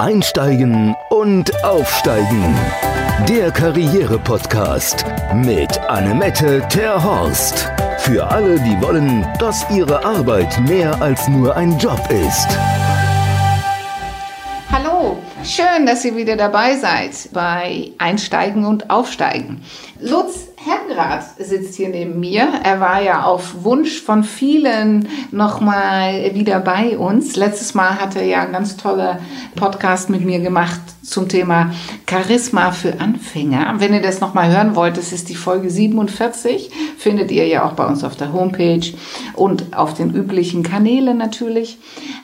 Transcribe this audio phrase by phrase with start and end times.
[0.00, 2.56] Einsteigen und Aufsteigen.
[3.28, 7.70] Der Karriere-Podcast mit Annemette Terhorst.
[7.98, 12.48] Für alle, die wollen, dass ihre Arbeit mehr als nur ein Job ist.
[14.72, 19.60] Hallo, schön, dass ihr wieder dabei seid bei Einsteigen und Aufsteigen.
[20.00, 22.46] Lutz Herrenrath sitzt hier neben mir.
[22.62, 27.34] Er war ja auf Wunsch von vielen nochmal wieder bei uns.
[27.36, 29.20] Letztes Mal hat er ja einen ganz toller
[29.56, 30.80] Podcast mit mir gemacht
[31.10, 31.72] zum Thema
[32.08, 33.74] Charisma für Anfänger.
[33.78, 36.70] Wenn ihr das nochmal hören wollt, das ist die Folge 47.
[36.96, 38.94] Findet ihr ja auch bei uns auf der Homepage
[39.34, 41.78] und auf den üblichen Kanälen natürlich.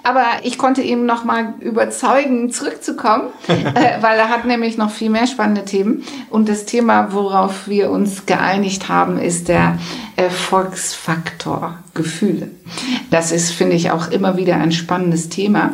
[0.05, 5.27] Aber ich konnte ihn nochmal überzeugen, zurückzukommen, äh, weil er hat nämlich noch viel mehr
[5.27, 6.05] spannende Themen.
[6.31, 9.79] Und das Thema, worauf wir uns geeinigt haben, ist der
[10.15, 12.51] Erfolgsfaktor Gefühle.
[13.11, 15.73] Das ist, finde ich, auch immer wieder ein spannendes Thema.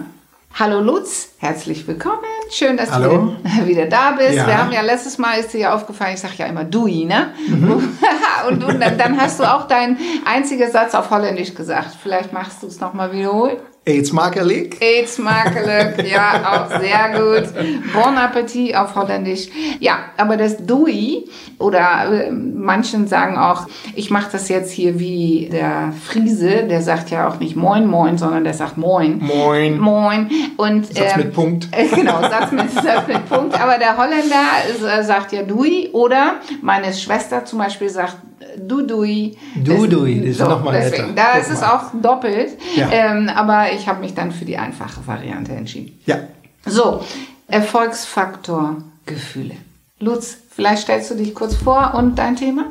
[0.55, 2.42] Hallo Lutz, herzlich willkommen.
[2.53, 3.35] Schön, dass Hallo.
[3.43, 4.35] du wieder da bist.
[4.35, 4.47] Ja.
[4.47, 7.33] Wir haben ja letztes Mal ist dir ja aufgefallen, ich sage ja immer Dui, ne?
[8.49, 11.97] Und, und dann, dann hast du auch deinen einzigen Satz auf Holländisch gesagt.
[12.03, 13.59] Vielleicht machst du es nochmal wiederholen.
[13.85, 14.77] Eet smakelijk.
[14.79, 17.53] Eet smakelijk, ja, auch sehr gut.
[17.93, 19.49] Bon Appetit auf Holländisch.
[19.81, 23.67] Ja, aber das Dui oder äh, manchen sagen auch,
[23.97, 28.19] ich mache das jetzt hier wie der Friese, der sagt ja auch nicht Moin Moin,
[28.19, 29.19] sondern der sagt Moin.
[29.21, 29.81] Moin.
[29.81, 30.31] Moin.
[30.57, 31.67] Und, Satz mit Punkt.
[31.73, 33.61] äh, Genau, Satz mit, Satz mit Punkt.
[33.61, 38.17] Aber der Holländer äh, sagt ja Dui oder meine Schwester zum Beispiel sagt
[38.59, 39.37] Du Dui.
[39.57, 41.33] Du Dui, das ist noch mal deswegen, netter.
[41.33, 42.51] Da ist es auch doppelt.
[42.77, 42.91] Ja.
[42.91, 45.99] Ähm, aber ich habe mich dann für die einfache Variante entschieden.
[46.07, 46.19] Ja.
[46.67, 47.03] So,
[47.49, 48.77] Erfolgsfaktor
[49.07, 49.55] Gefühle.
[49.99, 52.67] Lutz, vielleicht stellst du dich kurz vor und dein Thema?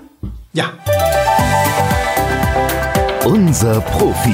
[0.54, 0.72] Ja.
[3.26, 4.34] Unser Profi.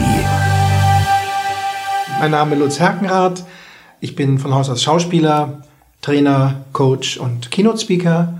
[2.19, 3.43] Mein Name ist Lutz Herkenrath.
[3.99, 5.61] Ich bin von Haus aus Schauspieler,
[6.01, 8.33] Trainer, Coach und Keynote-Speaker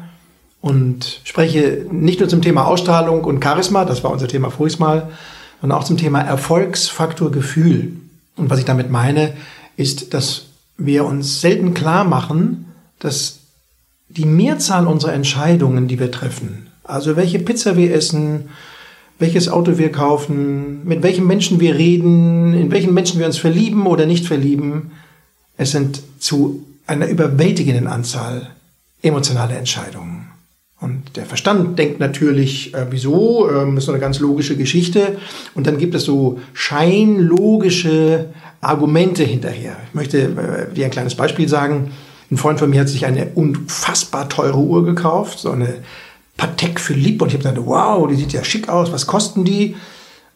[0.68, 5.10] und spreche nicht nur zum Thema Ausstrahlung und Charisma, das war unser Thema voriges Mal,
[5.62, 7.94] sondern auch zum Thema Erfolgsfaktor Gefühl.
[8.36, 9.34] Und was ich damit meine,
[9.78, 10.48] ist, dass
[10.78, 12.66] wir uns selten klar machen,
[13.00, 13.40] dass
[14.10, 18.50] die Mehrzahl unserer Entscheidungen, die wir treffen, also welche Pizza wir essen,
[19.20, 23.88] welches Auto wir kaufen, mit welchen Menschen wir reden, in welchen Menschen wir uns verlieben
[23.88, 24.92] oder nicht verlieben,
[25.58, 28.52] es sind zu einer überwältigenden Anzahl
[29.02, 30.17] emotionale Entscheidungen.
[30.80, 35.18] Und der Verstand denkt natürlich, äh, wieso, ähm, das ist so eine ganz logische Geschichte.
[35.56, 38.28] Und dann gibt es so scheinlogische
[38.62, 39.78] Argumente hinterher.
[39.88, 41.92] Ich möchte äh, dir ein kleines Beispiel sagen.
[42.30, 45.76] Ein Freund von mir hat sich eine unfassbar teure Uhr gekauft, so eine
[46.36, 47.24] Patek Philippe.
[47.24, 49.76] Und ich habe gesagt, wow, die sieht ja schick aus, was kosten die?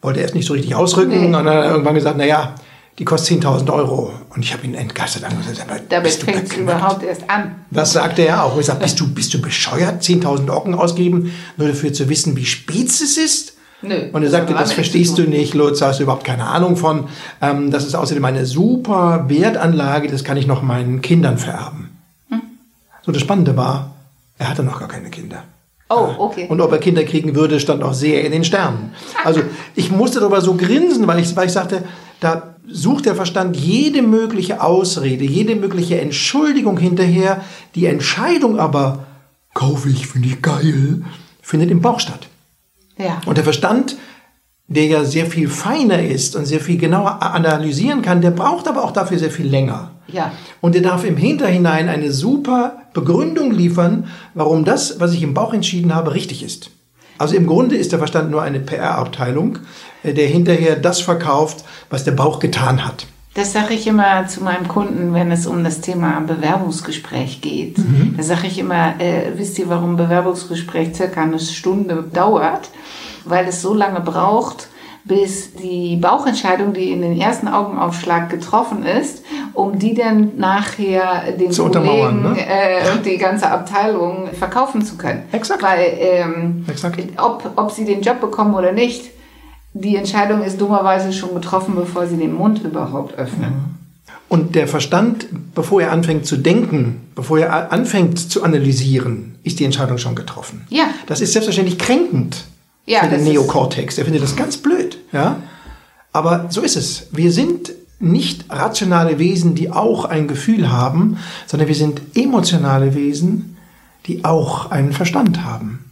[0.00, 1.20] Wollte erst nicht so richtig ausrücken.
[1.20, 1.26] Nee.
[1.26, 2.56] Und dann hat er irgendwann gesagt, na ja,
[2.98, 4.12] die kostet 10.000 Euro.
[4.30, 5.66] Und ich habe ihn entgeistert angesagt.
[5.88, 6.56] Damit fängt es beknackt?
[6.56, 7.56] überhaupt erst an.
[7.70, 8.58] Das sagte er auch.
[8.58, 10.02] Ich sag, bist du, bist du bescheuert?
[10.02, 13.54] 10.000 Ocken ausgeben, nur dafür zu wissen, wie spät es ist?
[13.84, 16.76] Nö, Und er sagte, das verstehst du nicht, Lutz, da hast du überhaupt keine Ahnung
[16.76, 17.08] von.
[17.40, 21.90] Ähm, das ist außerdem eine super Wertanlage, das kann ich noch meinen Kindern vererben.
[22.28, 22.42] Hm.
[23.04, 23.96] So, das Spannende war,
[24.38, 25.42] er hatte noch gar keine Kinder.
[25.94, 26.46] Oh, okay.
[26.48, 28.92] Und ob er Kinder kriegen würde, stand auch sehr in den Sternen.
[29.24, 29.42] Also
[29.74, 31.84] ich musste darüber so grinsen, weil ich, weil ich sagte,
[32.20, 37.42] da sucht der Verstand jede mögliche Ausrede, jede mögliche Entschuldigung hinterher.
[37.74, 39.06] Die Entscheidung aber,
[39.54, 41.02] kaufe ich, finde ich geil,
[41.40, 42.28] findet im Bauch statt.
[42.96, 43.20] ja.
[43.26, 43.96] Und der Verstand,
[44.74, 48.84] der ja sehr viel feiner ist und sehr viel genauer analysieren kann, der braucht aber
[48.84, 49.90] auch dafür sehr viel länger.
[50.08, 50.32] Ja.
[50.60, 55.54] Und der darf im Hinterhinein eine super Begründung liefern, warum das, was ich im Bauch
[55.54, 56.70] entschieden habe, richtig ist.
[57.18, 59.58] Also im Grunde ist der Verstand nur eine PR-Abteilung,
[60.02, 63.06] äh, der hinterher das verkauft, was der Bauch getan hat.
[63.34, 67.78] Das sage ich immer zu meinem Kunden, wenn es um das Thema Bewerbungsgespräch geht.
[67.78, 68.14] Mhm.
[68.16, 72.68] Da sage ich immer, äh, wisst ihr, warum Bewerbungsgespräch circa eine Stunde dauert?
[73.24, 74.68] Weil es so lange braucht,
[75.04, 81.50] bis die Bauchentscheidung, die in den ersten Augenaufschlag getroffen ist, um die dann nachher den
[81.50, 82.36] Zu Kollegen ne?
[82.38, 85.24] äh, und die ganze Abteilung verkaufen zu können.
[85.32, 85.62] Exakt.
[85.62, 87.00] Weil ähm, Exakt.
[87.18, 89.10] ob, ob sie den Job bekommen oder nicht,
[89.74, 93.78] die Entscheidung ist dummerweise schon getroffen, bevor sie den Mund überhaupt öffnen.
[94.28, 99.64] Und der Verstand, bevor er anfängt zu denken, bevor er anfängt zu analysieren, ist die
[99.64, 100.64] Entscheidung schon getroffen.
[100.70, 100.84] Ja.
[101.06, 102.44] Das ist selbstverständlich kränkend
[102.86, 103.96] Ja, für den Neokortex.
[103.96, 104.98] Der findet das ganz blöd.
[105.12, 105.42] Ja?
[106.12, 107.08] Aber so ist es.
[107.12, 113.56] Wir sind nicht rationale Wesen, die auch ein Gefühl haben, sondern wir sind emotionale Wesen,
[114.06, 115.90] die auch einen Verstand haben.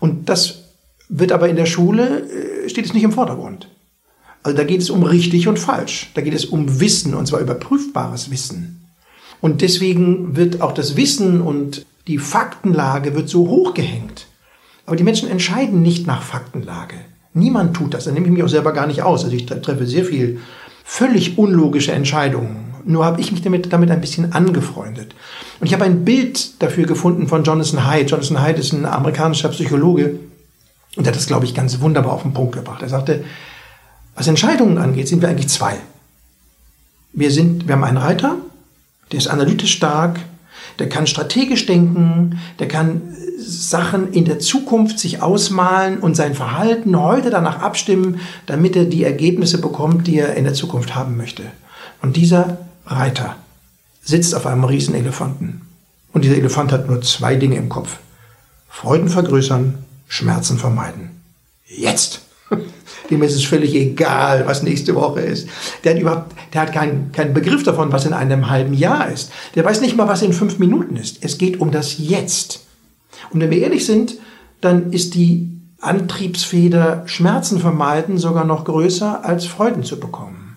[0.00, 0.64] Und das
[1.08, 3.68] wird aber in der Schule, äh, steht es nicht im Vordergrund.
[4.42, 6.10] Also da geht es um richtig und falsch.
[6.14, 8.84] Da geht es um Wissen, und zwar überprüfbares Wissen.
[9.40, 14.26] Und deswegen wird auch das Wissen und die Faktenlage wird so hochgehängt.
[14.86, 16.96] Aber die Menschen entscheiden nicht nach Faktenlage.
[17.34, 18.04] Niemand tut das.
[18.04, 19.24] Da nehme ich mich auch selber gar nicht aus.
[19.24, 20.40] Also ich treffe sehr viel
[20.84, 22.74] völlig unlogische Entscheidungen.
[22.84, 25.14] Nur habe ich mich damit, damit ein bisschen angefreundet.
[25.60, 28.10] Und ich habe ein Bild dafür gefunden von Jonathan Haidt.
[28.10, 30.18] Jonathan Haidt ist ein amerikanischer Psychologe
[30.96, 32.82] und der hat das, glaube ich, ganz wunderbar auf den Punkt gebracht.
[32.82, 33.24] Er sagte,
[34.14, 35.76] was Entscheidungen angeht, sind wir eigentlich zwei.
[37.12, 38.36] Wir sind, wir haben einen Reiter,
[39.10, 40.18] der ist analytisch stark,
[40.78, 43.02] der kann strategisch denken, der kann
[43.38, 49.04] Sachen in der Zukunft sich ausmalen und sein Verhalten heute danach abstimmen, damit er die
[49.04, 51.44] Ergebnisse bekommt, die er in der Zukunft haben möchte.
[52.00, 53.36] Und dieser Reiter
[54.02, 55.62] sitzt auf einem riesen Elefanten.
[56.12, 57.98] Und dieser Elefant hat nur zwei Dinge im Kopf.
[58.68, 61.22] Freuden vergrößern, Schmerzen vermeiden.
[61.66, 62.22] Jetzt!
[63.10, 65.48] Dem ist es völlig egal, was nächste Woche ist.
[65.84, 69.30] Der hat überhaupt, der hat keinen, keinen Begriff davon, was in einem halben Jahr ist.
[69.54, 71.24] Der weiß nicht mal, was in fünf Minuten ist.
[71.24, 72.60] Es geht um das Jetzt.
[73.30, 74.16] Und wenn wir ehrlich sind,
[74.60, 75.48] dann ist die
[75.80, 80.56] Antriebsfeder Schmerzen vermeiden sogar noch größer als Freuden zu bekommen.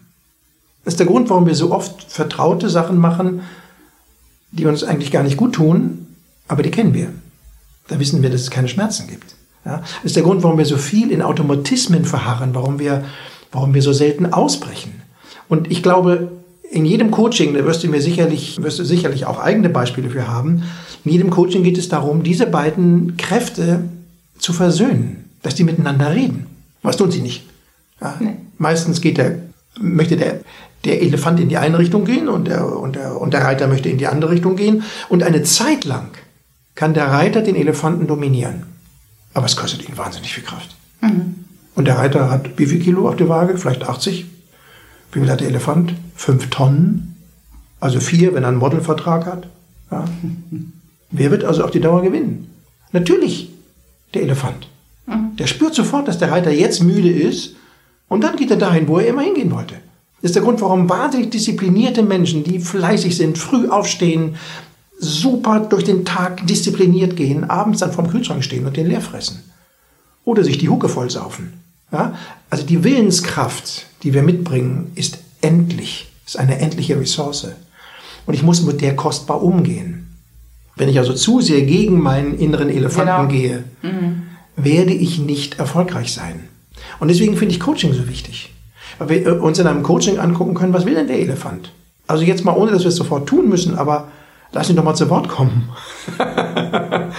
[0.83, 3.42] Das ist der Grund, warum wir so oft vertraute Sachen machen,
[4.51, 6.07] die uns eigentlich gar nicht gut tun,
[6.48, 7.12] aber die kennen wir.
[7.88, 9.34] Da wissen wir, dass es keine Schmerzen gibt.
[9.65, 9.77] Ja?
[9.77, 13.03] Das ist der Grund, warum wir so viel in Automatismen verharren, warum wir,
[13.51, 15.01] warum wir so selten ausbrechen.
[15.50, 16.31] Und ich glaube,
[16.71, 20.27] in jedem Coaching, da wirst du mir sicherlich, wirst du sicherlich auch eigene Beispiele für
[20.27, 20.63] haben,
[21.03, 23.83] in jedem Coaching geht es darum, diese beiden Kräfte
[24.39, 26.47] zu versöhnen, dass die miteinander reden.
[26.81, 27.44] Was tun sie nicht?
[28.01, 28.15] Ja?
[28.19, 28.35] Nee.
[28.57, 29.39] Meistens geht der,
[29.79, 30.41] möchte der,
[30.83, 33.89] der Elefant in die eine Richtung gehen und der, und, der, und der Reiter möchte
[33.89, 34.83] in die andere Richtung gehen.
[35.09, 36.09] Und eine Zeit lang
[36.73, 38.75] kann der Reiter den Elefanten dominieren.
[39.35, 40.75] Aber es kostet ihn wahnsinnig viel Kraft.
[41.01, 41.35] Mhm.
[41.75, 43.57] Und der Reiter hat wie viel Kilo auf der Waage?
[43.57, 44.25] Vielleicht 80?
[45.11, 45.93] Wie viel hat der Elefant?
[46.15, 47.17] Fünf Tonnen?
[47.79, 49.47] Also vier, wenn er einen Modelvertrag hat.
[49.91, 50.05] Ja.
[51.11, 52.49] Wer wird also auf die Dauer gewinnen?
[52.93, 53.51] Natürlich
[54.13, 54.67] der Elefant.
[55.05, 55.35] Mhm.
[55.38, 57.55] Der spürt sofort, dass der Reiter jetzt müde ist
[58.07, 59.75] und dann geht er dahin, wo er immer hingehen wollte.
[60.21, 64.38] Das ist der Grund, warum wahnsinnig disziplinierte Menschen, die fleißig sind, früh aufstehen,
[64.97, 69.44] super durch den Tag diszipliniert gehen, abends dann vorm Kühlschrank stehen und den leer fressen.
[70.24, 71.53] Oder sich die Hucke vollsaufen.
[71.92, 72.15] Ja?
[72.50, 77.47] Also die Willenskraft, die wir mitbringen, ist endlich, ist eine endliche Ressource.
[78.25, 80.15] Und ich muss mit der kostbar umgehen.
[80.75, 83.41] Wenn ich also zu sehr gegen meinen inneren Elefanten genau.
[83.41, 84.24] gehe, mhm.
[84.56, 86.48] werde ich nicht erfolgreich sein.
[87.00, 88.53] Und deswegen finde ich Coaching so wichtig.
[88.98, 91.71] Weil wir uns in einem Coaching angucken können, was will denn der Elefant?
[92.07, 94.09] Also jetzt mal ohne, dass wir es sofort tun müssen, aber
[94.55, 95.69] lass ihn doch mal zu Wort kommen.
[96.17, 97.11] aber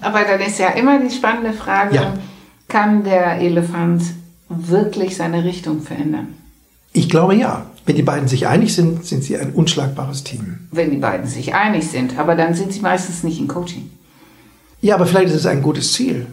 [0.00, 2.14] dann ist ja immer die spannende Frage, ja.
[2.68, 4.02] kann der Elefant
[4.48, 6.28] wirklich seine Richtung verändern?
[6.92, 7.66] Ich glaube ja.
[7.84, 10.68] Wenn die beiden sich einig sind, sind sie ein unschlagbares Team.
[10.70, 13.90] Wenn die beiden sich einig sind, aber dann sind sie meistens nicht im Coaching.
[14.82, 16.26] Ja, aber vielleicht ist es ein gutes Ziel,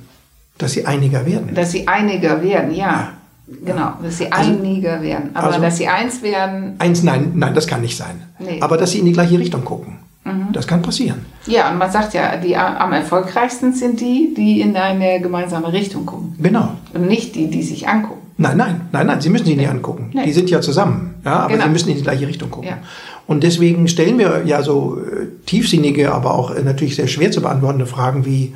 [0.57, 1.55] dass sie einiger werden.
[1.55, 3.13] Dass sie einiger werden, ja.
[3.47, 5.29] Genau, dass sie also, einiger werden.
[5.33, 6.75] Aber also, dass sie eins werden.
[6.79, 8.21] Eins, nein, nein, das kann nicht sein.
[8.37, 8.59] Nee.
[8.59, 9.99] Aber dass sie in die gleiche Richtung gucken.
[10.25, 10.51] Mhm.
[10.53, 11.25] Das kann passieren.
[11.45, 16.05] Ja, und man sagt ja, die am erfolgreichsten sind die, die in eine gemeinsame Richtung
[16.05, 16.35] gucken.
[16.39, 16.71] Genau.
[16.93, 18.21] Und nicht die, die sich angucken.
[18.37, 20.09] Nein, nein, nein, nein, Sie müssen sie nicht angucken.
[20.13, 20.25] Nee.
[20.25, 21.63] Die sind ja zusammen, ja, aber genau.
[21.65, 22.67] Sie müssen in die gleiche Richtung gucken.
[22.67, 22.79] Ja.
[23.27, 27.41] Und deswegen stellen wir ja so äh, tiefsinnige, aber auch äh, natürlich sehr schwer zu
[27.41, 28.53] beantwortende Fragen wie,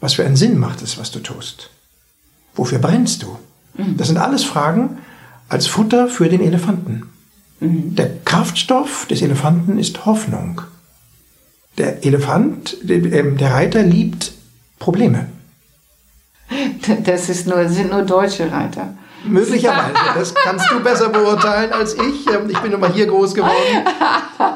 [0.00, 1.68] was für einen Sinn macht es, was du tust?
[2.54, 3.36] Wofür brennst du?
[3.76, 3.96] Mhm.
[3.96, 4.98] Das sind alles Fragen
[5.48, 7.02] als Futter für den Elefanten.
[7.60, 7.94] Mhm.
[7.94, 10.62] Der Kraftstoff des Elefanten ist Hoffnung.
[11.78, 14.32] Der Elefant, ähm, der Reiter liebt
[14.78, 15.26] Probleme.
[17.04, 18.94] Das ist nur, sind nur deutsche Reiter.
[19.24, 19.94] Möglicherweise.
[20.14, 22.26] Das kannst du besser beurteilen als ich.
[22.26, 23.86] Ähm, ich bin immer hier groß geworden.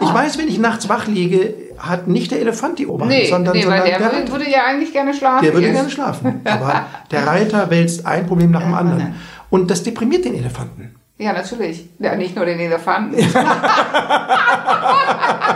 [0.00, 3.54] Ich weiß, wenn ich nachts wach liege, hat nicht der Elefant die Oberhand, nee, sondern,
[3.54, 5.44] nee, sondern der, der würde, würde ja eigentlich gerne schlafen.
[5.44, 6.40] Der würde gerne schlafen.
[6.44, 9.14] Aber der Reiter wälzt ein Problem nach dem anderen.
[9.50, 10.94] Und das deprimiert den Elefanten.
[11.18, 11.88] Ja, natürlich.
[11.99, 13.16] Ja, nicht nur den Elefanten.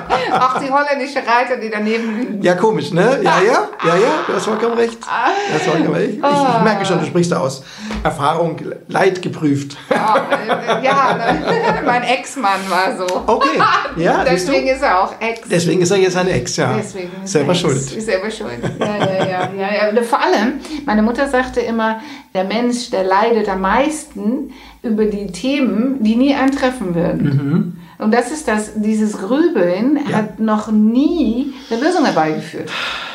[0.32, 2.42] Auch die holländische Reiter, die daneben liegen.
[2.42, 3.20] Ja, komisch, ne?
[3.22, 4.98] Ja, ja, ja, ja, du hast vollkommen recht.
[5.00, 6.14] Du hast vollkommen recht.
[6.14, 7.62] Ich, ich, ich merke schon, du sprichst da aus
[8.02, 9.76] Erfahrung, Leid geprüft.
[9.90, 11.18] Ja, ja
[11.84, 13.22] mein Ex-Mann war so.
[13.26, 13.60] Okay,
[13.96, 14.24] ja.
[14.30, 15.48] Deswegen ist er auch Ex.
[15.48, 16.74] Deswegen ist er jetzt eine Ex, ja.
[16.76, 17.76] Deswegen selber schuld.
[17.76, 18.58] Ist selber schuld.
[18.78, 20.02] Ja, ja, ja, ja, ja.
[20.02, 22.00] Vor allem, meine Mutter sagte immer,
[22.34, 27.22] der Mensch, der leidet am meisten, über die Themen, die nie eintreffen würden.
[27.22, 27.76] Mhm.
[28.00, 30.16] Und das ist das, dieses Grübeln ja.
[30.16, 32.70] hat noch nie eine Lösung herbeigeführt.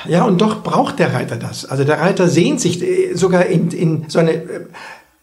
[0.08, 1.66] Ja, und doch braucht der Reiter das.
[1.66, 4.66] Also der Reiter sehnt sich äh, sogar in, in so eine äh,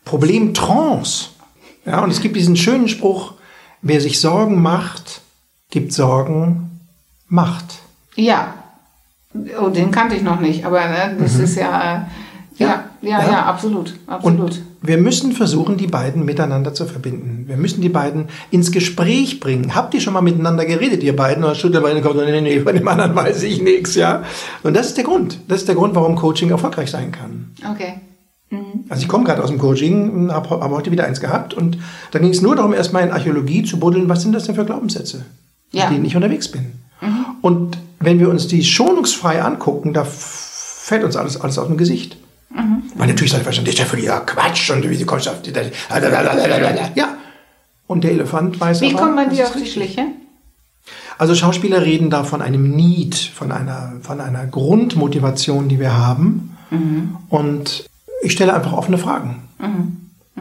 [0.04, 1.28] Problemtrance.
[1.86, 3.34] Ja, und es gibt diesen schönen Spruch,
[3.82, 5.20] wer sich Sorgen macht,
[5.70, 6.80] gibt Sorgen
[7.28, 7.78] Macht.
[8.14, 8.54] Ja.
[9.58, 12.08] Oh, den kannte ich noch nicht, aber ne, das ist ja,
[12.58, 13.46] ja, ja, ja, Ja.
[13.46, 14.40] absolut, absolut.
[14.40, 17.44] Und wir müssen versuchen, die beiden miteinander zu verbinden.
[17.46, 19.74] Wir müssen die beiden ins Gespräch bringen.
[19.74, 21.44] Habt ihr schon mal miteinander geredet, ihr beiden?
[21.44, 24.24] Oder schüttelt bei den Kopf, nee, nee, von dem anderen weiß ich nichts, ja?
[24.62, 25.38] Und das ist der Grund.
[25.48, 27.52] Das ist der Grund, warum Coaching erfolgreich sein kann.
[27.70, 27.94] okay.
[28.90, 31.78] Also ich komme gerade aus dem Coaching, habe hab heute wieder eins gehabt und
[32.10, 34.66] da ging es nur darum, erstmal in Archäologie zu buddeln, was sind das denn für
[34.66, 35.24] Glaubenssätze,
[35.70, 35.84] Ja.
[35.86, 36.72] mit denen ich unterwegs bin.
[37.40, 42.18] Und wenn wir uns die schonungsfrei angucken, da fällt uns alles, alles aus dem Gesicht.
[42.96, 45.52] Weil natürlich sagt schon, das ist ja ja Quatsch und wie kommst du auf die...
[46.94, 47.16] Ja.
[47.86, 49.66] Und der Elefant weiß Wie aber, kommt man dir auf die.
[49.66, 50.06] Schliche?
[51.18, 56.56] Also Schauspieler reden da von einem Need, von einer, von einer Grundmotivation, die wir haben.
[57.28, 57.84] Und
[58.22, 59.42] ich stelle einfach offene Fragen.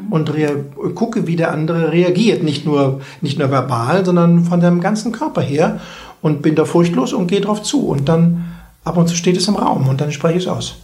[0.10, 0.52] Und rea
[0.96, 2.44] gucke, wie der andere reagiert.
[2.44, 5.80] Nicht nur, nicht nur verbal, sondern von dem ganzen Körper her.
[6.22, 7.88] Und bin da furchtlos und gehe drauf zu.
[7.88, 8.46] Und dann
[8.84, 10.76] ab und zu steht es im Raum und dann spreche ich es aus.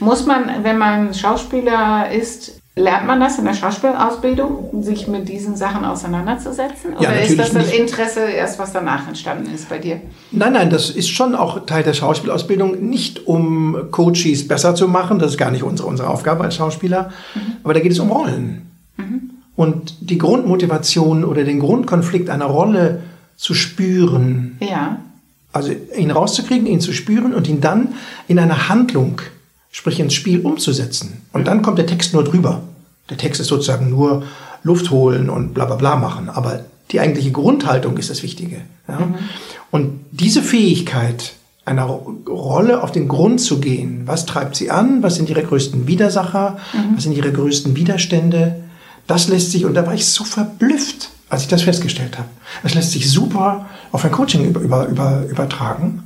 [0.00, 5.54] Muss man, wenn man Schauspieler ist, lernt man das in der Schauspielausbildung, sich mit diesen
[5.56, 6.92] Sachen auseinanderzusetzen?
[6.98, 7.78] Ja, Oder ist natürlich das das nicht.
[7.78, 10.00] Interesse erst, was danach entstanden ist bei dir?
[10.32, 15.18] Nein, nein, das ist schon auch Teil der Schauspielausbildung, nicht um Coaches besser zu machen,
[15.18, 17.12] das ist gar nicht unsere, unsere Aufgabe als Schauspieler,
[17.62, 18.62] aber da geht es um Rollen.
[19.56, 23.02] Und die Grundmotivation oder den Grundkonflikt einer Rolle
[23.36, 24.98] zu spüren, Ja.
[25.52, 27.94] also ihn rauszukriegen, ihn zu spüren und ihn dann
[28.26, 29.20] in eine Handlung,
[29.74, 31.22] sprich ins Spiel umzusetzen.
[31.32, 32.62] Und dann kommt der Text nur drüber.
[33.10, 34.22] Der Text ist sozusagen nur
[34.62, 36.30] Luft holen und bla bla bla machen.
[36.30, 36.60] Aber
[36.92, 38.58] die eigentliche Grundhaltung ist das Wichtige.
[38.86, 39.00] Ja?
[39.72, 41.32] Und diese Fähigkeit,
[41.64, 45.42] einer Ro- Rolle auf den Grund zu gehen, was treibt sie an, was sind ihre
[45.42, 46.58] größten Widersacher,
[46.94, 48.60] was sind ihre größten Widerstände,
[49.08, 52.28] das lässt sich, und da war ich so verblüfft, als ich das festgestellt habe.
[52.62, 56.04] Das lässt sich super auf ein Coaching über, über, über, übertragen.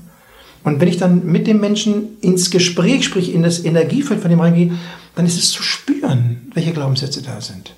[0.69, 4.41] Und wenn ich dann mit dem Menschen ins Gespräch, sprich in das Energiefeld von dem
[4.41, 4.73] reingehe,
[5.15, 7.73] dann ist es zu spüren, welche Glaubenssätze da sind.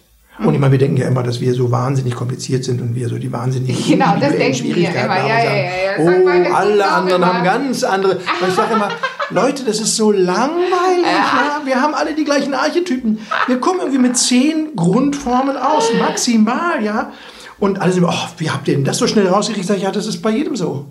[0.45, 3.09] Und ich meine, wir denken ja immer, dass wir so wahnsinnig kompliziert sind und wir
[3.09, 4.89] so die wahnsinnigen Genau, das denken wir immer.
[4.89, 8.17] haben Ja, ja, ja, sagen Oh, alle Kunden auch anderen haben ganz andere.
[8.17, 8.89] Und ich sage immer,
[9.31, 11.05] Leute, das ist so langweilig.
[11.05, 11.61] Ja.
[11.65, 13.19] Wir haben alle die gleichen Archetypen.
[13.47, 17.13] Wir kommen irgendwie mit zehn Grundformen aus, maximal, ja.
[17.61, 19.65] Und alle sind, oh, wie habt ihr denn das so schnell rausgekriegt?
[19.65, 20.87] Ich sage, ja, das ist bei jedem so.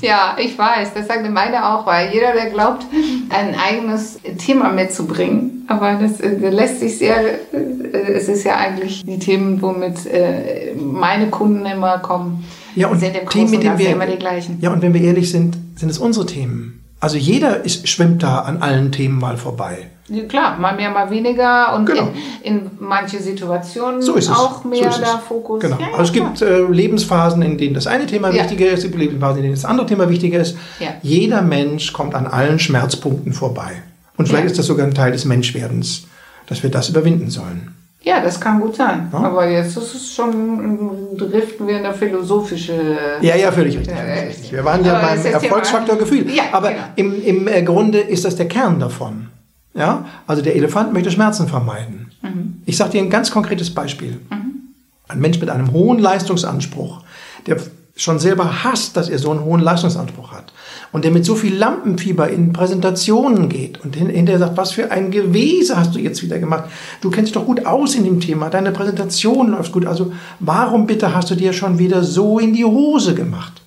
[0.00, 2.84] Ja, ich weiß, das sagte meine auch, weil jeder, der glaubt,
[3.30, 9.04] ein eigenes Thema mitzubringen, aber das äh, lässt sich sehr, äh, es ist ja eigentlich
[9.04, 12.44] die Themen, womit äh, meine Kunden immer kommen,
[12.74, 14.58] Ja, und Themen, mit denen wir, immer die gleichen.
[14.60, 16.82] Ja, und wenn wir ehrlich sind, sind es unsere Themen.
[16.98, 19.90] Also jeder ist, schwimmt da an allen Themen mal vorbei.
[20.28, 22.08] Klar, mal mehr, mal weniger und Genau.
[22.42, 25.60] in, in manche Situationen So auch mehr so da Fokus.
[25.60, 25.76] Genau.
[25.78, 28.42] Ja, also es gibt äh, Lebensphasen, in denen das eine Thema Ja.
[28.42, 30.56] wichtiger ist, es gibt Lebensphasen, in denen das andere Thema wichtiger ist.
[30.80, 30.88] Ja.
[31.02, 33.82] Jeder Mensch kommt an allen Schmerzpunkten vorbei.
[34.16, 36.04] Und vielleicht ist das sogar ein Teil des Menschwerdens,
[36.46, 37.74] dass wir das überwinden sollen.
[38.02, 39.08] Ja, das kann gut sein.
[39.12, 42.96] Aber jetzt ist es schon, driften wir in der philosophische.
[43.20, 43.96] Ja, ja, völlig richtig.
[43.96, 44.52] Ja, völlig richtig.
[44.52, 46.26] Wir waren ja beim Erfolgsfaktor Gefühl.
[46.52, 46.82] Aber genau.
[46.96, 49.28] im, im äh, Grunde ist das der Kern davon.
[49.78, 50.04] Ja?
[50.26, 52.10] Also der Elefant möchte Schmerzen vermeiden.
[52.22, 52.62] Mhm.
[52.66, 54.20] Ich sage dir ein ganz konkretes Beispiel.
[55.08, 57.00] Ein Mensch mit einem hohen Leistungsanspruch,
[57.46, 57.56] der
[57.96, 60.52] schon selber hasst, dass er so einen hohen Leistungsanspruch hat
[60.92, 64.90] und der mit so viel Lampenfieber in Präsentationen geht und hin- hinterher sagt, was für
[64.92, 66.64] ein Gewese hast du jetzt wieder gemacht?
[67.00, 70.86] Du kennst dich doch gut aus in dem Thema, deine Präsentation läuft gut, also warum
[70.86, 73.62] bitte hast du dir schon wieder so in die Hose gemacht?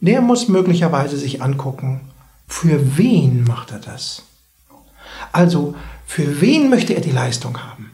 [0.00, 2.00] Der muss möglicherweise sich angucken,
[2.48, 4.22] für wen macht er das?
[5.32, 5.74] Also,
[6.06, 7.90] für wen möchte er die Leistung haben?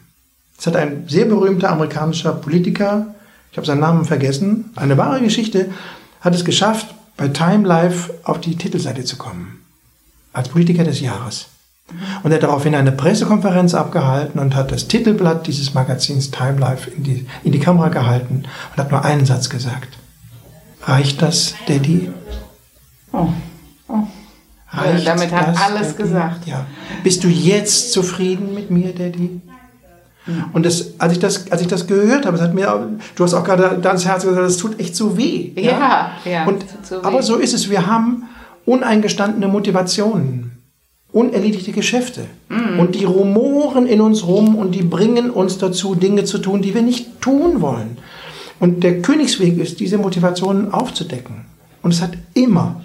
[0.58, 3.14] Es hat ein sehr berühmter amerikanischer Politiker,
[3.50, 5.70] ich habe seinen Namen vergessen, eine wahre Geschichte,
[6.20, 9.64] hat es geschafft, bei Time Life auf die Titelseite zu kommen.
[10.32, 11.46] Als Politiker des Jahres.
[12.22, 16.90] Und er hat daraufhin eine Pressekonferenz abgehalten und hat das Titelblatt dieses Magazins Time Life
[16.90, 19.98] in die, in die Kamera gehalten und hat nur einen Satz gesagt.
[20.82, 22.10] Reicht das, Daddy?
[23.12, 23.28] Oh.
[23.88, 24.02] Oh.
[24.76, 26.02] Reicht damit hat das, alles Daddy?
[26.02, 26.46] gesagt.
[26.46, 26.66] Ja.
[27.02, 29.40] Bist du jetzt zufrieden mit mir, Daddy?
[30.54, 33.34] Und das, als, ich das, als ich das gehört habe, es hat mir, du hast
[33.34, 35.50] auch gerade da ins Herz gesagt, das tut echt so weh.
[35.56, 37.06] Ja, ja, Und, tut so weh.
[37.06, 37.68] aber so ist es.
[37.68, 38.22] Wir haben
[38.64, 40.52] uneingestandene Motivationen,
[41.12, 42.22] unerledigte Geschäfte.
[42.48, 42.78] Mhm.
[42.80, 46.74] Und die rumoren in uns rum und die bringen uns dazu, Dinge zu tun, die
[46.74, 47.98] wir nicht tun wollen.
[48.60, 51.44] Und der Königsweg ist, diese Motivationen aufzudecken.
[51.82, 52.80] Und es hat immer,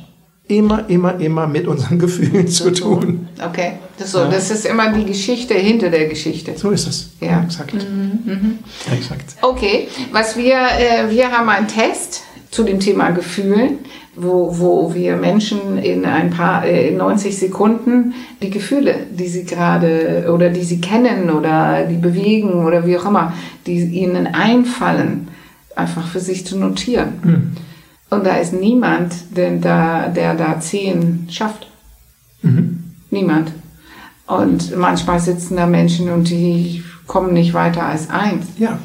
[0.50, 3.29] immer, immer, immer mit unseren Gefühlen zu tun.
[3.41, 6.53] Okay, das, ist so, das ist immer die Geschichte hinter der Geschichte.
[6.58, 7.12] So ist es.
[7.22, 7.44] Ja.
[7.44, 7.75] exakt.
[7.75, 9.36] Ja, exakt.
[9.41, 13.77] Okay, was wir, äh, wir haben einen Test zu dem Thema Gefühlen,
[14.15, 19.46] wo, wo wir Menschen in ein paar, äh, in 90 Sekunden die Gefühle, die sie
[19.46, 23.34] gerade oder die sie kennen oder die bewegen oder wie auch immer,
[23.68, 25.27] die ihnen einfallen,
[25.75, 27.13] einfach für sich zu notieren.
[27.24, 27.69] Mhm.
[28.10, 31.68] Und da ist niemand, der da, der da zehn schafft.
[32.42, 32.84] Mhm.
[33.12, 33.51] Niemand.
[34.28, 38.46] Und manchmal sitzen da Menschen und die kommen nicht weiter als eins.
[38.58, 38.78] Ja,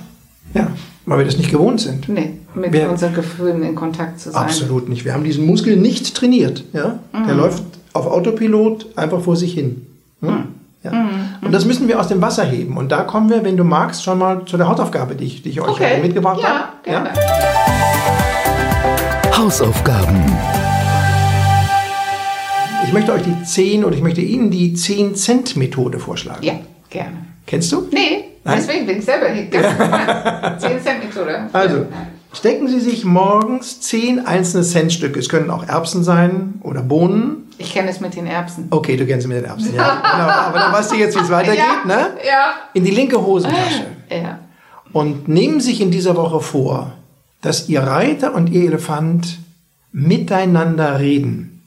[0.54, 0.68] ja,
[1.06, 2.08] weil wir das nicht gewohnt sind.
[2.08, 4.42] Nee, mit wir, unseren Gefühlen in Kontakt zu sein.
[4.42, 5.04] Absolut nicht.
[5.04, 6.64] Wir haben diesen Muskel nicht trainiert.
[6.72, 6.98] Ja?
[7.12, 7.26] Mhm.
[7.26, 7.62] Der läuft
[7.92, 9.86] auf Autopilot einfach vor sich hin.
[10.20, 10.30] Hm?
[10.30, 10.44] Mhm.
[10.82, 10.92] Ja.
[10.92, 11.46] Mhm.
[11.46, 12.76] Und das müssen wir aus dem Wasser heben.
[12.76, 15.50] Und da kommen wir, wenn du magst, schon mal zu der Hausaufgabe, die ich, die
[15.50, 16.00] ich euch okay.
[16.00, 16.68] mitgebracht ja, habe.
[16.84, 17.10] Gerne.
[17.14, 18.23] Ja?
[19.36, 20.22] Hausaufgaben.
[22.84, 26.44] Ich möchte euch die 10 oder ich möchte Ihnen die 10-Cent-Methode vorschlagen.
[26.44, 26.54] Ja,
[26.88, 27.16] gerne.
[27.44, 27.88] Kennst du?
[27.90, 28.58] Nee, Nein?
[28.58, 29.66] deswegen bin ich selber nicht ganz
[30.64, 31.48] 10-Cent-Methode.
[31.52, 31.86] Also,
[32.32, 37.48] stecken Sie sich morgens 10 einzelne Centstücke, es können auch Erbsen sein oder Bohnen.
[37.58, 38.68] Ich kenne es mit den Erbsen.
[38.70, 40.00] Okay, du kennst es mit den Erbsen, ja.
[40.12, 40.28] genau.
[40.30, 42.06] Aber dann weißt du jetzt, wie es weitergeht, ja, ne?
[42.24, 42.54] Ja.
[42.72, 43.86] In die linke Hosentasche.
[44.10, 44.38] Ja.
[44.92, 46.92] Und nehmen sich in dieser Woche vor,
[47.44, 49.38] dass Ihr Reiter und Ihr Elefant
[49.92, 51.62] miteinander reden.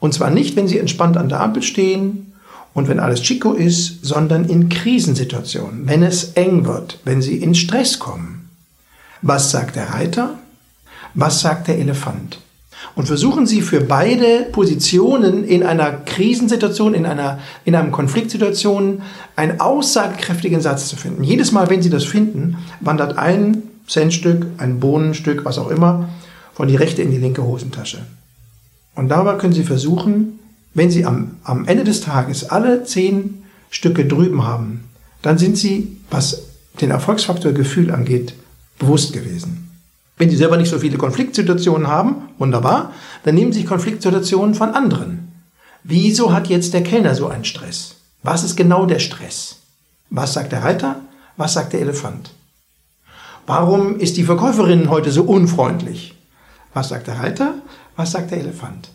[0.00, 2.32] Und zwar nicht, wenn sie entspannt an der Ampel stehen
[2.74, 7.54] und wenn alles Chico ist, sondern in Krisensituationen, wenn es eng wird, wenn sie in
[7.54, 8.50] Stress kommen.
[9.22, 10.38] Was sagt der Reiter?
[11.14, 12.38] Was sagt der Elefant?
[12.94, 19.02] Und versuchen Sie für beide Positionen in einer Krisensituation, in einer, in einem Konfliktsituation
[19.36, 21.22] einen aussagekräftigen Satz zu finden.
[21.22, 26.08] Jedes Mal, wenn Sie das finden, wandert ein Centstück, ein Bohnenstück, was auch immer,
[26.54, 28.06] von die rechte in die linke Hosentasche.
[28.94, 30.38] Und dabei können Sie versuchen,
[30.74, 34.84] wenn Sie am, am Ende des Tages alle zehn Stücke drüben haben,
[35.22, 36.42] dann sind Sie, was
[36.80, 38.34] den Erfolgsfaktor Gefühl angeht,
[38.78, 39.70] bewusst gewesen.
[40.16, 42.92] Wenn Sie selber nicht so viele Konfliktsituationen haben, wunderbar,
[43.24, 45.32] dann nehmen Sie Konfliktsituationen von anderen.
[45.82, 47.96] Wieso hat jetzt der Kellner so einen Stress?
[48.22, 49.56] Was ist genau der Stress?
[50.10, 51.00] Was sagt der Reiter?
[51.36, 52.30] Was sagt der Elefant?
[53.46, 56.14] Warum ist die Verkäuferin heute so unfreundlich?
[56.74, 57.54] Was sagt der Reiter?
[57.96, 58.90] Was sagt der Elefant?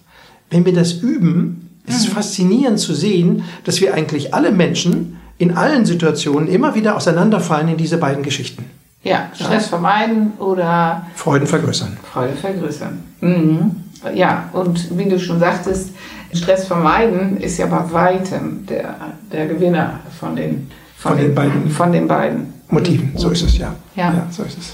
[0.50, 2.14] Wenn wir das üben, ist es mhm.
[2.14, 7.78] faszinierend zu sehen, dass wir eigentlich alle Menschen in allen Situationen immer wieder auseinanderfallen in
[7.78, 8.66] diese beiden Geschichten.
[9.04, 9.70] Ja, Stress ja.
[9.70, 11.98] vermeiden oder Freuden vergrößern.
[12.12, 13.04] Freude vergrößern.
[13.22, 13.72] Mhm.
[14.14, 15.92] Ja, und wie du schon sagtest,
[16.34, 18.96] Stress vermeiden ist ja bei weitem der,
[19.32, 23.12] der Gewinner von den, von, von den, den, beiden, von den beiden Motiven.
[23.16, 23.76] So ist es, ja.
[23.96, 24.74] Ja, ja so ist es.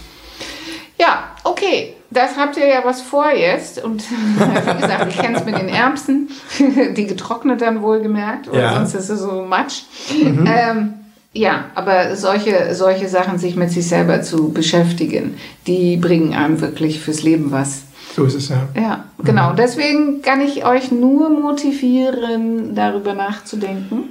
[0.98, 3.84] Ja, okay das habt ihr ja was vor jetzt.
[3.84, 4.04] Und
[4.38, 6.30] wie gesagt, ich kenne es mit den Erbsen,
[6.96, 8.74] die getrocknet dann wohlgemerkt, oder ja.
[8.76, 9.84] sonst ist es so matsch.
[10.12, 10.46] Mhm.
[10.46, 10.94] Ähm,
[11.34, 17.00] ja, aber solche, solche Sachen, sich mit sich selber zu beschäftigen, die bringen einem wirklich
[17.00, 17.84] fürs Leben was.
[18.14, 18.68] So ist es ja.
[18.76, 19.52] Ja, genau.
[19.52, 19.56] Mhm.
[19.56, 24.10] Deswegen kann ich euch nur motivieren, darüber nachzudenken.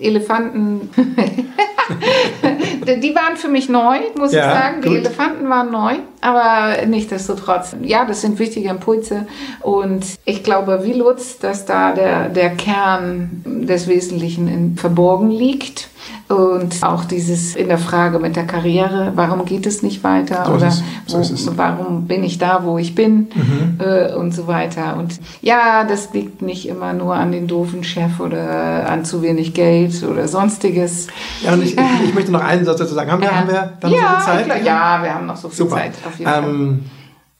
[0.00, 0.88] Elefanten,
[2.84, 4.82] die waren für mich neu, muss ja, ich sagen.
[4.82, 4.98] Die gut.
[4.98, 9.26] Elefanten waren neu, aber nichtsdestotrotz, ja, das sind wichtige Impulse.
[9.60, 15.88] Und ich glaube, wie Lutz, dass da der, der Kern des Wesentlichen in, verborgen liegt.
[16.28, 20.44] Und auch dieses in der Frage mit der Karriere, warum geht es nicht weiter?
[20.46, 23.28] So oder so wo, warum bin ich da, wo ich bin?
[23.34, 23.78] Mhm.
[23.78, 24.96] Äh, und so weiter.
[24.96, 29.52] Und ja, das liegt nicht immer nur an den doofen Chef oder an zu wenig
[29.52, 31.08] Geld oder sonstiges.
[31.42, 33.10] Ja, und ich, ich, ich möchte noch einen Satz dazu sagen.
[33.10, 33.36] Haben wir, ja.
[33.36, 34.44] haben wir dann ja, so viel Zeit?
[34.46, 35.76] Glaub, ja, wir haben noch so viel Super.
[35.76, 35.92] Zeit.
[36.06, 36.84] Auf jeden ähm,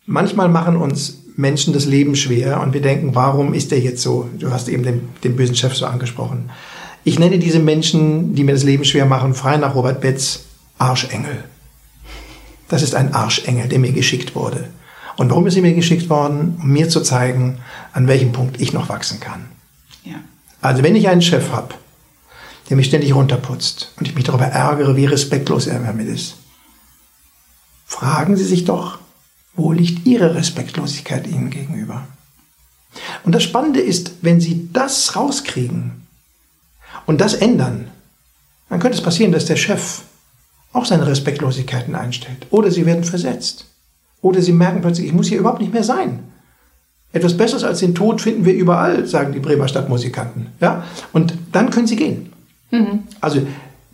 [0.04, 4.28] manchmal machen uns Menschen das Leben schwer und wir denken, warum ist der jetzt so?
[4.38, 6.50] Du hast eben den, den bösen Chef so angesprochen.
[7.04, 10.40] Ich nenne diese Menschen, die mir das Leben schwer machen, frei nach Robert Betz,
[10.78, 11.44] Arschengel.
[12.68, 14.70] Das ist ein Arschengel, der mir geschickt wurde.
[15.16, 16.58] Und warum ist er mir geschickt worden?
[16.60, 17.58] Um mir zu zeigen,
[17.92, 19.44] an welchem Punkt ich noch wachsen kann.
[20.02, 20.16] Ja.
[20.62, 21.74] Also wenn ich einen Chef habe,
[22.68, 26.36] der mich ständig runterputzt und ich mich darüber ärgere, wie respektlos er damit ist,
[27.84, 28.98] fragen Sie sich doch,
[29.54, 32.06] wo liegt Ihre Respektlosigkeit Ihnen gegenüber?
[33.24, 36.03] Und das Spannende ist, wenn Sie das rauskriegen,
[37.06, 37.88] und das ändern,
[38.68, 40.02] dann könnte es passieren, dass der Chef
[40.72, 42.46] auch seine Respektlosigkeiten einstellt.
[42.50, 43.66] Oder sie werden versetzt.
[44.20, 46.24] Oder sie merken plötzlich, ich muss hier überhaupt nicht mehr sein.
[47.12, 50.48] Etwas Besseres als den Tod finden wir überall, sagen die Bremer Stadtmusikanten.
[50.60, 50.84] Ja?
[51.12, 52.32] Und dann können sie gehen.
[52.72, 53.04] Mhm.
[53.20, 53.46] Also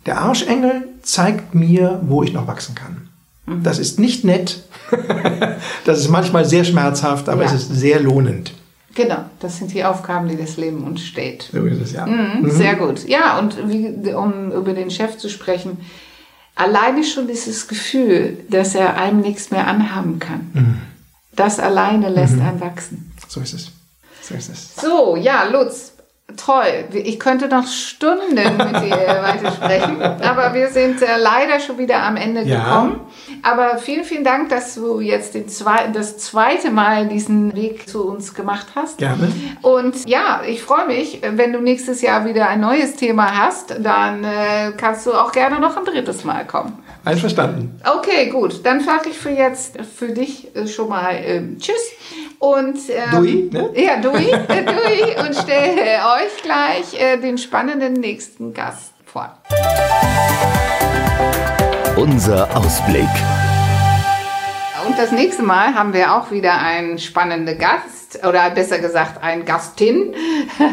[0.07, 3.09] der Arschengel zeigt mir, wo ich noch wachsen kann.
[3.45, 3.63] Mhm.
[3.63, 4.63] Das ist nicht nett.
[5.85, 7.53] das ist manchmal sehr schmerzhaft, aber ja.
[7.53, 8.53] es ist sehr lohnend.
[8.93, 11.49] Genau, das sind die Aufgaben, die das Leben uns stellt.
[11.51, 12.05] So ist es, ja.
[12.05, 12.51] Mhm, mhm.
[12.51, 13.07] Sehr gut.
[13.07, 15.77] Ja, und wie, um über den Chef zu sprechen,
[16.55, 20.51] alleine schon dieses Gefühl, dass er einem nichts mehr anhaben kann.
[20.53, 20.81] Mhm.
[21.33, 22.41] Das alleine lässt mhm.
[22.41, 23.13] einen wachsen.
[23.27, 23.71] So ist es.
[24.21, 24.75] So ist es.
[24.75, 25.93] So, ja, Lutz,
[26.37, 26.85] toll.
[26.93, 32.03] Ich könnte noch Stunden mit dir weiter sprechen, aber wir sind äh, leider schon wieder
[32.03, 32.63] am Ende ja.
[32.63, 33.01] gekommen.
[33.43, 38.33] Aber vielen, vielen Dank, dass du jetzt zwei, das zweite Mal diesen Weg zu uns
[38.33, 38.97] gemacht hast.
[38.97, 39.31] Gerne.
[39.61, 44.23] Und ja, ich freue mich, wenn du nächstes Jahr wieder ein neues Thema hast, dann
[44.23, 46.77] äh, kannst du auch gerne noch ein drittes Mal kommen.
[47.03, 47.79] Einverstanden.
[47.83, 48.63] Okay, gut.
[48.63, 51.91] Dann sage ich für jetzt für dich äh, schon mal äh, Tschüss.
[52.41, 53.69] Und, ähm, Dui, ne?
[53.75, 59.37] Ja, Dui, äh, Dui und stelle euch gleich äh, den spannenden nächsten Gast vor.
[61.95, 63.05] Unser Ausblick.
[64.87, 69.43] Und das nächste Mal haben wir auch wieder einen spannenden Gast oder besser gesagt eine
[69.43, 70.15] Gastin.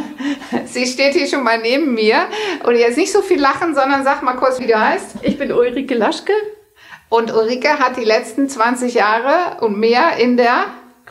[0.65, 2.29] Sie steht hier schon mal neben mir
[2.65, 5.17] und jetzt nicht so viel lachen, sondern sag mal kurz, wie du heißt.
[5.21, 6.33] Ich bin Ulrike Laschke.
[7.11, 10.65] Und Ulrike hat die letzten 20 Jahre und mehr in der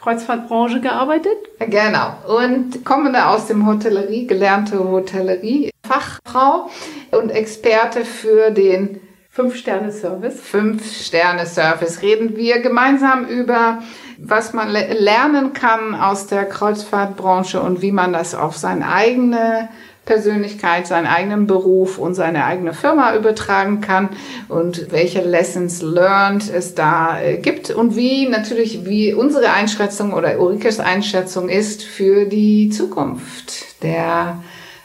[0.08, 1.36] Kreuzfahrtbranche gearbeitet.
[1.60, 2.16] Genau.
[2.40, 6.70] Und kommende aus dem Hotellerie, gelernte Hotellerie, Fachfrau
[7.12, 10.40] und Experte für den Fünf-Sterne-Service.
[10.40, 12.02] Fünf-Sterne-Service.
[12.02, 13.84] Reden wir gemeinsam über,
[14.18, 19.68] was man lernen kann aus der Kreuzfahrtbranche und wie man das auf seine eigene
[20.08, 24.10] Persönlichkeit, seinen eigenen Beruf und seine eigene Firma übertragen kann
[24.50, 30.40] und welche Lessons learned es da äh, gibt und wie natürlich, wie unsere Einschätzung oder
[30.40, 34.42] Ulrikes Einschätzung ist für die Zukunft der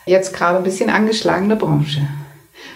[0.07, 2.01] jetzt gerade ein bisschen angeschlagene Branche.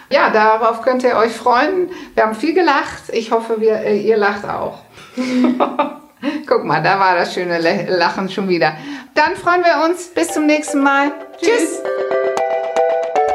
[0.08, 1.90] Ja, darauf könnt ihr euch freuen.
[2.14, 3.04] Wir haben viel gelacht.
[3.12, 4.78] Ich hoffe, wir, äh, ihr lacht auch.
[6.46, 8.76] Guck mal, da war das schöne Lachen schon wieder.
[9.14, 10.08] Dann freuen wir uns.
[10.08, 11.12] Bis zum nächsten Mal.
[11.40, 11.82] Tschüss.